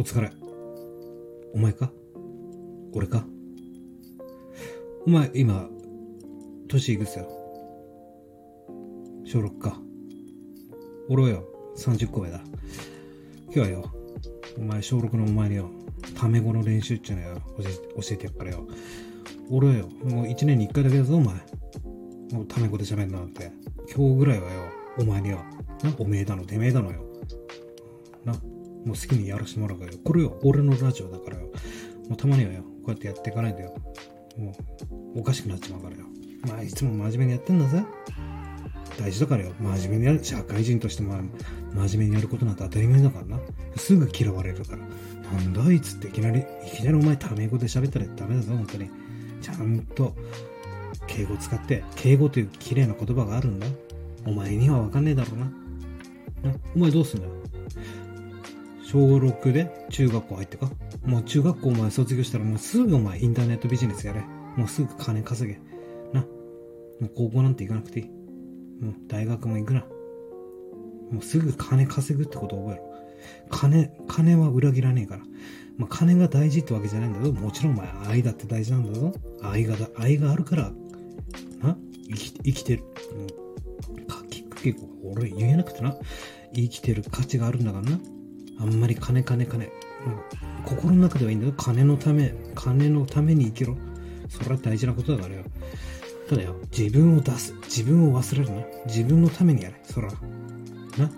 [0.00, 0.32] お疲れ。
[1.52, 1.92] お前か？
[2.94, 3.22] 俺か？
[5.06, 5.68] お前、今、
[6.68, 7.28] 年いくつよ
[9.26, 9.78] 小6か。
[11.10, 11.44] 俺はよ、
[11.76, 12.40] 30個上だ。
[13.48, 13.92] 今日はよ、
[14.56, 15.68] お前、小6のお前によ、
[16.18, 18.66] タメ語の練習っちゅうのよ、教えてやっからよ。
[19.50, 21.34] 俺はよ、もう1年に1回だけだぞ、お前。
[22.32, 23.52] もうタメ語で喋んななんて。
[23.94, 24.62] 今日ぐらいはよ、
[24.98, 25.44] お前には、
[25.84, 27.04] な、おめえだの、てめえだのよ。
[28.24, 28.34] な、
[28.84, 29.98] もう好きにやらせてもらうからよ。
[30.04, 31.46] これよ、俺のラジオだからよ。
[32.08, 33.74] もうたまにはよ、こうやってやっていかないとよ。
[34.38, 34.54] も
[35.14, 36.04] う、おかしくなっちまうからよ。
[36.48, 37.84] まあ、いつも真面目にやってんだぜ。
[38.98, 39.52] 大事だからよ。
[39.60, 40.24] 真面目にやる。
[40.24, 41.14] 社会人としても、
[41.74, 43.40] 真面目にやることなんて当たり前だからな。
[43.76, 44.78] すぐ嫌われるから。
[45.32, 48.90] なんだあいつっていきなり、いきなりお前タメ語で喋ったらダメだぞ、本当に。
[49.40, 50.14] ちゃんと、
[51.06, 53.66] 敬語使って、敬語という綺麗な言葉があるんだ。
[54.26, 55.44] お前にはわかんねえだろうな。
[56.50, 57.39] なお前どうすんだよ。
[58.90, 60.68] 小6で中学校入ってか？
[61.04, 64.24] もう中学校お前卒業したらもうすぐお前インターネットビジネスやれ。
[64.56, 65.60] もうすぐ金稼げ。
[66.12, 66.22] な。
[66.22, 66.26] も
[67.02, 68.06] う高校なんて行かなくていい。
[68.84, 69.84] もう大学も行くな。
[71.12, 72.82] もうすぐ金稼ぐってことを覚えろ。
[73.48, 75.22] 金、金は裏切らねえから。
[75.78, 77.32] まあ、金が大事ってわけじゃないんだぞ。
[77.32, 79.12] もちろんお前愛だって大事なんだぞ。
[79.40, 80.72] 愛がだ、愛があるから、
[81.62, 81.76] な、
[82.08, 82.82] 生き、生きてる。
[83.96, 85.96] うん、かきくけ俺言えなくてな。
[86.52, 88.00] 生きてる価値があるんだからな。
[88.60, 89.64] あんまり金金金。
[89.64, 89.70] うん、
[90.64, 91.54] 心の中ではいいんだよ。
[91.56, 93.76] 金のため、金のために生きろ。
[94.28, 95.42] それは大事なことだからよ。
[96.28, 97.52] ただよ、自分を出す。
[97.64, 98.62] 自分を忘れるな。
[98.86, 99.80] 自分のためにやれ。
[99.84, 100.08] そら。
[100.08, 101.10] な。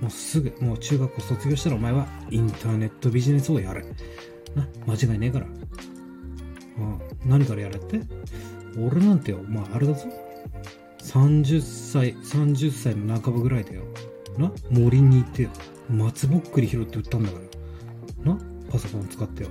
[0.00, 3.84] もうすぐ、もう中学校卒業したらお前はインターネットビジネスをやれ。
[4.54, 4.68] な。
[4.86, 5.46] 間違いねえから。
[5.46, 7.00] うん。
[7.26, 8.00] 何からやれって？
[8.78, 10.06] 俺なんてよ、まああれだぞ。
[11.00, 13.82] 30歳、30歳の半ばぐらいだよ。
[14.38, 14.52] な。
[14.70, 15.50] 森に行ってよ。
[15.92, 17.38] 松ぼっくり拾って売ったんだか
[18.24, 18.32] ら。
[18.34, 18.38] な？
[18.70, 19.50] パソコン使ってよ。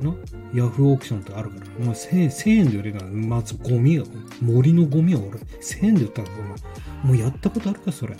[0.00, 0.14] な？
[0.54, 1.66] ヤフーオークションってあるから。
[1.78, 4.04] お前1000円、1000円で売れるから、松、ゴミよ。
[4.40, 6.50] 森のゴミを俺、1000円で売ったんだぞ、お前。
[7.04, 8.16] もうやったことあるか、それ。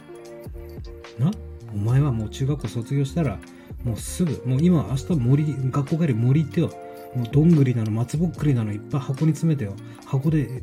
[1.18, 1.30] な？
[1.74, 3.38] お前はもう中学校卒業したら、
[3.84, 6.70] もうすぐ、もう今、明日森、学校帰り森行ってよ。
[7.14, 9.74] もうどんぐりなの、松ぼっくりなの、いっぱい箱に詰めてよ。
[10.04, 10.62] 箱で、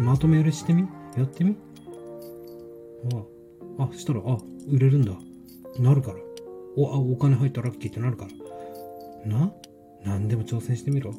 [0.00, 0.86] まとめ売りしてみ？
[1.16, 1.56] やってみ？
[3.78, 4.38] ああ、したら、あ、
[4.70, 5.12] 売れるんだ。
[5.78, 6.18] なるから。
[6.76, 8.26] お、お金入ったらラッキーってなるか
[9.24, 9.36] ら。
[9.36, 9.52] な？
[10.04, 11.14] 何でも挑戦してみろ。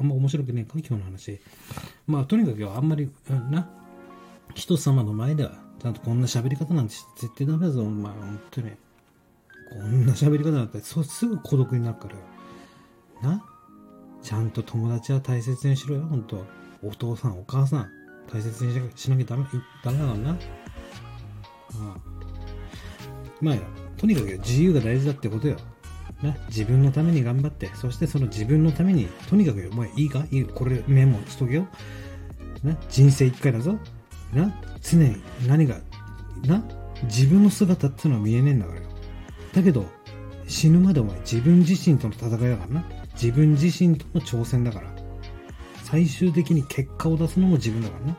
[0.00, 0.74] あんま面白くねえか？
[0.78, 1.40] 今日の話。
[2.06, 3.10] まあ、とにかくあんまり、
[3.50, 3.70] な、
[4.54, 5.52] 人様の前では、
[5.82, 8.70] ちゃんとこんな喋り方なんて絶対ダメだぞ、お前、本当に。
[9.70, 12.08] こんな喋り方だったら、そうすぐ孤独になるか
[13.22, 13.30] ら。
[13.30, 13.44] な？
[14.22, 16.44] ちゃんと友達は大切にしろよ、本当
[16.82, 17.90] お父さん、お母さん、
[18.32, 19.44] 大切にしなきゃダメ、
[19.84, 20.36] ダメだからな。
[23.40, 23.62] まあよ、
[23.96, 25.56] とにかく自由が大事だってことよ。
[26.22, 30.24] な、自分のために頑張って、そしてその自分のために、とにかく、お前いいか？
[30.30, 31.68] いいこれメモしとけよ。
[32.64, 33.78] な、人生一回だぞ。
[34.32, 35.16] な、常に
[35.46, 35.76] 何が、
[36.44, 36.64] な、
[37.04, 38.88] 自分の姿ってのは見えねえんだからよ。
[39.52, 39.86] だけど、
[40.48, 42.84] 死ぬまでお前自分自身との戦いだからな。
[43.12, 44.92] 自分自身との挑戦だから。
[45.84, 48.16] 最終的に結果を出すのも自分だからな。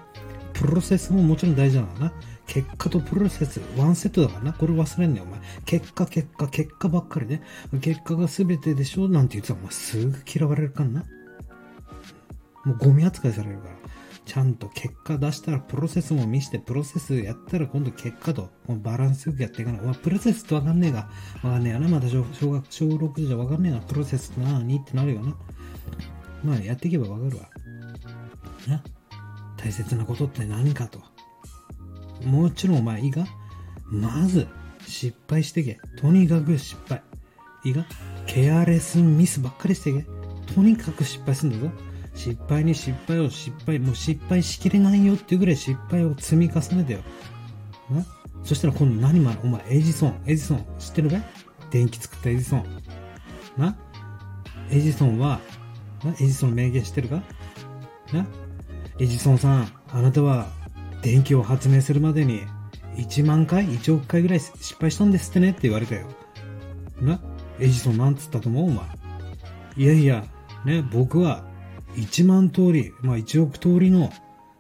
[0.54, 2.14] プロセスももちろん大事だからな。
[2.50, 4.54] 結果とプロセス、ワンセットだからな。
[4.54, 5.40] これ忘れんねよ、お前。
[5.66, 7.44] 結果、結果、結果ばっかりね。
[7.80, 9.08] 結果が全てでしょ？
[9.08, 11.04] なんて言ってたら、お前すぐ嫌われるからな。
[12.66, 13.76] もうゴミ扱いされるから。
[14.26, 19.96] ちゃんと結果出したらプロセスも見して、プロセスやったら今度結果と、このバランスよくやっていかない。
[19.96, 21.08] プロセスってわかんねえが、
[21.44, 21.88] わかんねえやな。
[21.88, 24.80] まだ小小学、小6じゃわかんねえが、プロセスって何？
[24.80, 25.36] ってなるよな。
[26.44, 27.50] まあ、やっていけばわかるわ。
[28.68, 28.84] な。
[29.56, 31.00] 大切なことって何かと。
[32.26, 33.26] もちろんお前いいか
[33.86, 34.48] まず、
[34.86, 35.80] 失敗してけ。
[36.00, 37.02] とにかく失敗。
[37.64, 37.86] いいか
[38.26, 40.06] ケアレスミスばっかりしてけ。
[40.54, 41.72] とにかく失敗すんだぞ。
[42.16, 47.00] 失敗に失敗を失敗、もう失敗しきれないよっていうぐらい失敗を積み重ねてよ。
[47.90, 48.06] な？
[48.44, 49.40] そしたら今度何もある？
[49.44, 51.22] お前、エジソン、エジソン、知ってるべ
[51.72, 52.66] 電気作ったエジソン。
[53.58, 53.78] な？
[54.72, 55.40] エジソンは、
[56.04, 56.12] な？
[56.12, 57.22] エジソンの名言知ってるか？
[58.14, 58.26] な？
[59.00, 60.48] エジソンさん、あなたは
[61.02, 62.42] 電気を発明するまでに
[62.96, 66.08] 1万回 ?1 億回ぐらい失敗したんですってねって言われたよ。
[67.02, 67.20] な
[67.60, 68.66] エジソンなんつったと思う？
[68.66, 68.86] お前。
[69.78, 70.26] いやいや、
[70.66, 71.46] ね、僕は
[71.96, 74.12] 1万通り、まあ1億通りの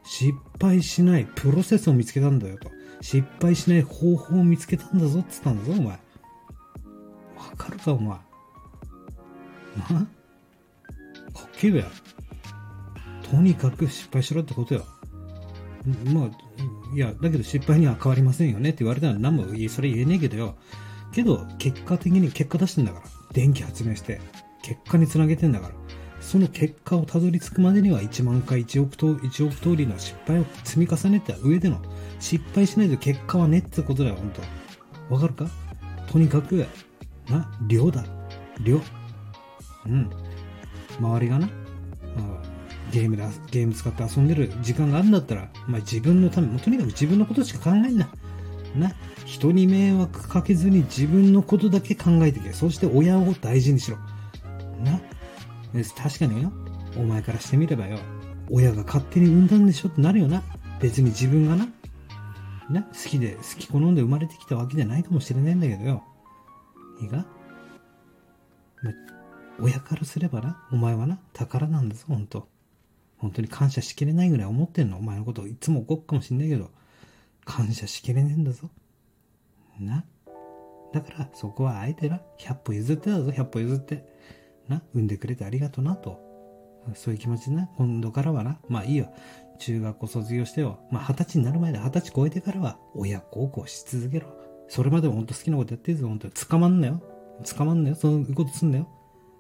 [0.03, 2.71] 失敗しないプロセスを見つけたんだよと。
[3.01, 5.85] 失敗しない方法を見つけたんだぞって言ったんだぞ、お前。
[5.85, 5.99] わ
[7.57, 8.09] かるか、お前。
[8.09, 8.19] な
[9.85, 9.93] か
[11.45, 11.85] っけえべ。
[13.29, 14.85] とにかく失敗しろってことよ。
[16.13, 20.55] まあ、いや、だけど失敗には変わりませんよねって言われたら何も、それ言えねえけどよ。
[21.11, 23.05] けど、結果的に結果出してんだから。
[23.33, 24.19] 電気発明して、
[24.61, 25.73] 結果につなげてんだから。
[26.19, 31.81] その結果をたどり着くまでには1万回1億と1億通りの失敗を積み重ねた上での
[32.19, 34.31] 失敗しないと結果はねってことだよ、本
[35.07, 35.49] 当わかるか？
[36.11, 36.65] とにかく、
[37.29, 38.03] な、量だ。
[38.61, 38.81] 量。
[39.85, 40.09] うん。
[40.99, 41.49] 周りがな、
[42.91, 48.09] ゲームで、ゲーム使って遊んでる時間があるんだったら、まあ、自分のため、もうとにかく自分のことしか考えんな。
[48.75, 48.93] な、
[49.25, 52.53] 人に迷惑かけずに自分のことだけ考えてけ。
[52.53, 53.97] そして親を大事にしろ。
[54.83, 54.99] な。
[55.95, 56.51] 確かによ。
[56.97, 57.99] お前からしてみればよ。
[58.49, 60.41] 親が勝手に産んだんでしょってなるよな。
[60.81, 61.67] 別に自分がな。
[62.69, 66.03] な、好きで、好き好んで生まれてきたわけじゃないかもしれないんだけどよ。
[67.01, 67.25] いいか？
[69.59, 72.47] 親からすればな、お前はな、宝なんだぞ、ほんと。
[73.19, 74.97] 本当に感謝しきれないぐらい思ってんの？
[74.97, 76.71] お前のこといつも怒っかもしんないけど、
[77.45, 78.69] 感謝しきれねえんだぞ。
[79.79, 80.03] な？
[80.93, 84.03] だから、そこはあえてな、100歩譲ってだぞ、100歩譲って。
[84.67, 86.19] な、産んでくれてありがとうな、と。
[86.95, 89.13] そういう気持ちでな、今度からはな、まあいいよ。
[89.59, 90.79] 中学校卒業してよ。
[90.89, 94.27] まあ二十歳になる前で二十歳超えてからは、親孝行し続けろ。
[94.67, 96.33] それまでも本当好きなことやってるぞ、本当に。
[96.33, 97.03] 捕まんなよ。
[97.43, 97.95] 捕まんなよ。
[97.95, 98.87] そういうことすんなよ。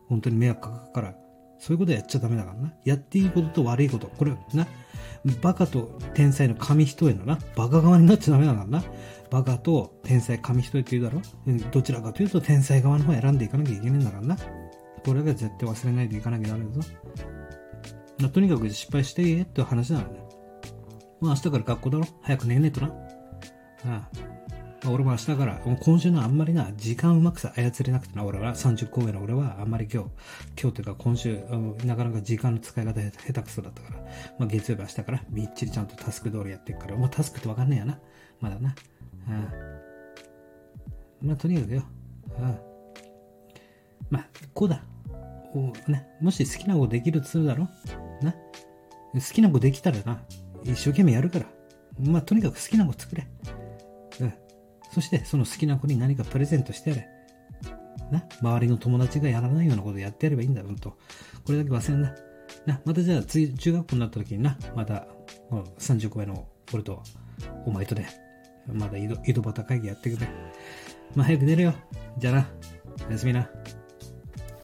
[0.07, 1.15] 本当に迷惑かかるから。
[1.59, 2.73] そういうことはやっちゃダメだからな。
[2.85, 4.07] やっていいことと悪いこと。
[4.07, 4.67] これ、な。
[5.41, 7.37] バカと天才の紙一重のな。
[7.55, 8.83] バカ側になっちゃダメだからな。
[9.29, 11.21] バカと天才紙一重って言うだろ。
[11.71, 14.37] どちらかというと天才側の方選んでいかなきゃいけないんだからな。
[15.05, 16.81] これが絶対忘れないでいかなきゃダメだぞ。
[18.21, 20.19] まとにかく失敗していいって話なのね。
[21.19, 22.05] まあ明日から学校だろ。
[22.21, 22.87] 早く寝ねえとな。
[22.87, 22.93] あ
[23.85, 24.28] あ。
[24.85, 30.09] 俺も明日から、今週のあんまりな、時間うまくさ操れなくてな、俺は、30個上の俺は、あんまり今日、
[30.61, 31.37] 今日というか今週、
[31.83, 33.99] なかなか時間の使い方下手くそだったから、
[34.39, 37.99] まあ月曜日明日からみっちりちゃんとタスク通りやっていくから、まあタスクってわかんねえやな。
[38.39, 38.73] まだな。
[39.27, 39.31] う
[41.25, 41.27] ん。
[41.27, 41.83] まあとにかくよ。
[42.39, 42.59] うん。
[44.09, 44.81] まあ、こうだ。
[45.53, 47.67] おね、もし好きな子できるっつうだろ？
[48.21, 48.31] な。
[49.13, 50.21] 好きな子できたらな、
[50.63, 51.45] 一生懸命やるから。
[51.99, 53.27] まあとにかく好きな子作れ。
[54.91, 57.09] そしてその好きな子に何かプレゼントしてやれ。
[58.11, 60.97] な、周りの友達がやらないようなことやってやればいいんだ、ほんと。
[61.45, 62.15] これだけ忘れんな。
[62.65, 65.07] な、またじゃあ次、中学校になった時にな、また、
[65.49, 67.03] この30個目の俺と、
[67.65, 68.05] お前とで、
[68.67, 70.27] まだ井戸井戸端会議やってくれ。
[71.15, 71.73] まあ早く寝るよ。
[72.17, 72.49] じゃあな。
[73.07, 73.49] おやすみな。